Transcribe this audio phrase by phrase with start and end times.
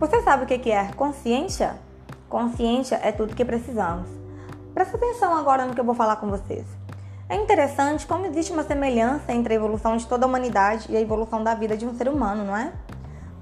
[0.00, 1.76] Você sabe o que é consciência?
[2.26, 4.08] Consciência é tudo que precisamos.
[4.72, 6.64] Presta atenção agora no que eu vou falar com vocês.
[7.28, 11.00] É interessante como existe uma semelhança entre a evolução de toda a humanidade e a
[11.02, 12.72] evolução da vida de um ser humano, não é?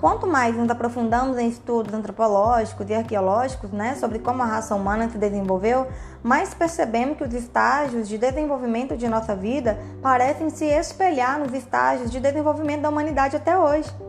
[0.00, 5.10] Quanto mais nos aprofundamos em estudos antropológicos e arqueológicos né, sobre como a raça humana
[5.10, 5.86] se desenvolveu,
[6.22, 12.10] mais percebemos que os estágios de desenvolvimento de nossa vida parecem se espelhar nos estágios
[12.10, 14.05] de desenvolvimento da humanidade até hoje.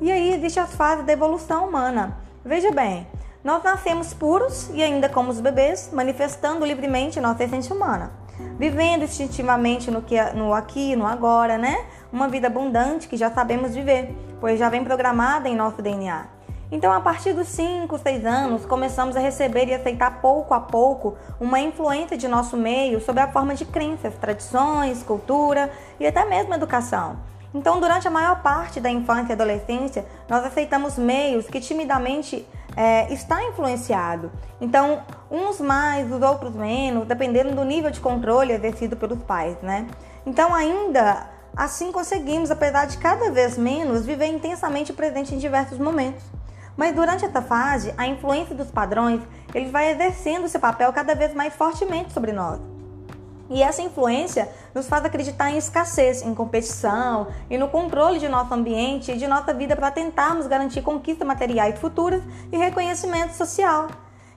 [0.00, 2.16] E aí existe as fases da evolução humana.
[2.44, 3.06] Veja bem,
[3.44, 8.10] nós nascemos puros e ainda como os bebês, manifestando livremente nossa essência humana,
[8.58, 11.84] vivendo instintivamente no, que, no aqui, no agora, né?
[12.12, 16.24] Uma vida abundante que já sabemos viver pois já vem programada em nosso DNA.
[16.72, 21.16] Então, a partir dos 5, 6 anos, começamos a receber e aceitar pouco a pouco
[21.40, 26.54] uma influência de nosso meio sob a forma de crenças, tradições, cultura e até mesmo
[26.54, 27.16] educação.
[27.52, 33.12] Então, durante a maior parte da infância e adolescência, nós aceitamos meios que timidamente é,
[33.12, 34.30] está influenciado.
[34.60, 39.86] Então, uns mais, os outros menos, dependendo do nível de controle exercido pelos pais, né?
[40.24, 46.22] Então, ainda Assim conseguimos, apesar de cada vez menos, viver intensamente presente em diversos momentos.
[46.76, 49.20] Mas durante essa fase, a influência dos padrões,
[49.54, 52.69] ele vai exercendo seu papel cada vez mais fortemente sobre nós.
[53.50, 58.54] E essa influência nos faz acreditar em escassez, em competição e no controle de nosso
[58.54, 63.88] ambiente e de nossa vida para tentarmos garantir conquistas materiais futuras e reconhecimento social.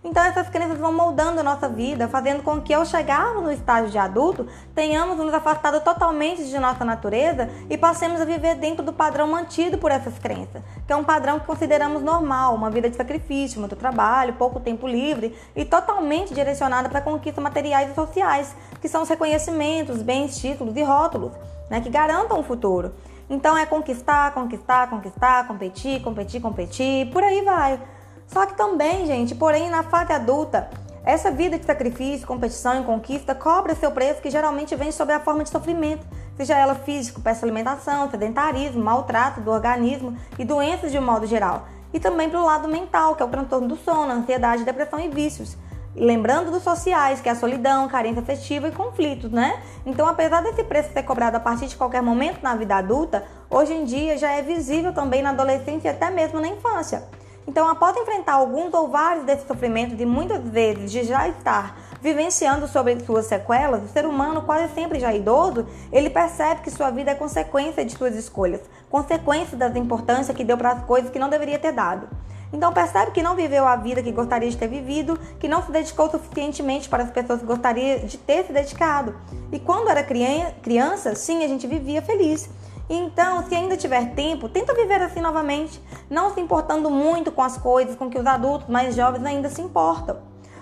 [0.03, 3.89] Então essas crenças vão moldando a nossa vida, fazendo com que ao chegarmos no estágio
[3.89, 4.45] de adulto,
[4.75, 9.77] tenhamos nos afastado totalmente de nossa natureza e passemos a viver dentro do padrão mantido
[9.77, 13.77] por essas crenças, que é um padrão que consideramos normal, uma vida de sacrifício, muito
[13.77, 19.09] trabalho, pouco tempo livre e totalmente direcionada para conquistas materiais e sociais, que são os
[19.09, 21.31] reconhecimentos, bens, títulos e rótulos,
[21.69, 22.93] né, que garantam o futuro.
[23.29, 27.79] Então é conquistar, conquistar, conquistar, competir, competir, competir, por aí vai.
[28.27, 30.69] Só que também, gente, porém, na fase adulta,
[31.05, 35.19] essa vida de sacrifício, competição e conquista cobra seu preço que geralmente vem sob a
[35.19, 36.05] forma de sofrimento,
[36.37, 41.67] seja ela físico, peça alimentação, sedentarismo, maltrato do organismo e doenças de um modo geral.
[41.93, 45.09] E também para o lado mental, que é o transtorno do sono, ansiedade, depressão e
[45.09, 45.57] vícios.
[45.95, 49.61] Lembrando dos sociais, que é a solidão, carência afetiva e conflitos, né?
[49.85, 53.73] Então, apesar desse preço ser cobrado a partir de qualquer momento na vida adulta, hoje
[53.73, 57.03] em dia já é visível também na adolescência e até mesmo na infância.
[57.47, 62.67] Então, após enfrentar alguns ou vários desses sofrimentos e muitas vezes de já estar vivenciando
[62.67, 67.11] sobre suas sequelas, o ser humano, quase sempre já idoso, ele percebe que sua vida
[67.11, 71.29] é consequência de suas escolhas, consequência das importâncias que deu para as coisas que não
[71.29, 72.07] deveria ter dado.
[72.51, 75.71] Então percebe que não viveu a vida que gostaria de ter vivido, que não se
[75.71, 79.15] dedicou suficientemente para as pessoas que gostaria de ter se dedicado.
[79.51, 82.47] E quando era criança, sim, a gente vivia feliz.
[82.89, 85.81] Então, se ainda tiver tempo, tenta viver assim novamente,
[86.13, 89.61] não se importando muito com as coisas com que os adultos mais jovens ainda se
[89.61, 90.17] importam.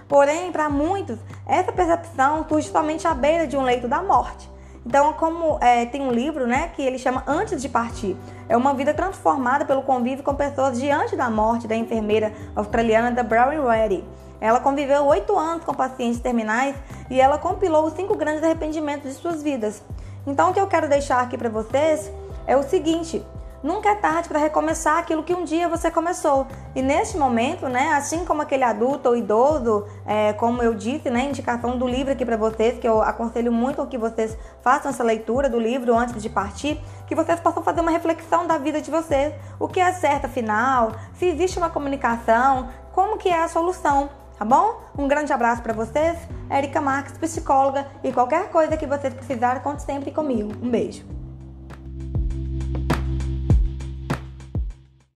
[0.08, 4.50] Porém, para muitos, essa percepção surge somente à beira de um leito da morte.
[4.86, 8.18] Então, como é, tem um livro, né, que ele chama Antes de Partir,
[8.50, 13.22] é uma vida transformada pelo convívio com pessoas diante da morte da enfermeira australiana da
[13.22, 14.04] Brown Reddy.
[14.40, 16.76] Ela conviveu oito anos com pacientes terminais
[17.10, 19.84] e ela compilou os cinco grandes arrependimentos de suas vidas.
[20.26, 22.12] Então, o que eu quero deixar aqui para vocês
[22.48, 23.24] é o seguinte:
[23.64, 26.48] nunca é tarde para recomeçar aquilo que um dia você começou.
[26.76, 31.26] E neste momento, né, assim como aquele adulto ou idoso, é, como eu disse, né,
[31.26, 35.50] indicação do livro aqui para vocês, que eu aconselho muito que vocês façam essa leitura
[35.50, 39.34] do livro antes de partir, que vocês possam fazer uma reflexão da vida de vocês,
[39.60, 44.10] o que é certo afinal, se existe uma comunicação, como que é a solução
[44.42, 44.82] tá bom?
[44.98, 46.18] Um grande abraço para vocês,
[46.50, 50.52] Erika Marques, psicóloga, e qualquer coisa que vocês precisarem, conte sempre comigo.
[50.64, 51.21] Um beijo.